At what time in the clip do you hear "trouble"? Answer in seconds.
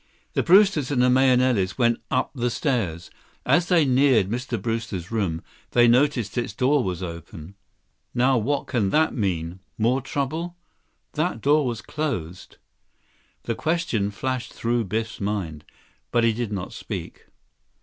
10.01-10.57